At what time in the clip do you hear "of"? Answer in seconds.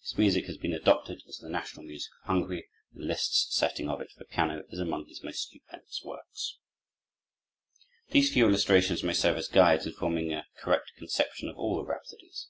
2.22-2.26, 3.90-4.00, 11.50-11.58